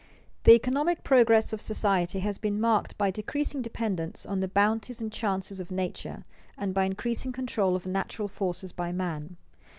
_The 0.45 0.53
economic 0.55 1.03
progress 1.03 1.53
of 1.53 1.61
society 1.61 2.21
has 2.21 2.39
been 2.39 2.59
marked 2.59 2.97
by 2.97 3.11
decreasing 3.11 3.61
dependence 3.61 4.25
on 4.25 4.39
the 4.39 4.47
bounties 4.47 4.99
and 4.99 5.11
chances 5.11 5.59
of 5.59 5.69
nature 5.69 6.23
and 6.57 6.73
by 6.73 6.85
increasing 6.85 7.31
control 7.31 7.75
of 7.75 7.85
natural 7.85 8.27
forces 8.27 8.71
by 8.71 8.91
man. 8.91 9.37